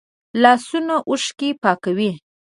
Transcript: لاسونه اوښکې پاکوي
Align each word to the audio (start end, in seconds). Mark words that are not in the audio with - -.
لاسونه 0.41 0.95
اوښکې 1.09 1.49
پاکوي 1.63 2.11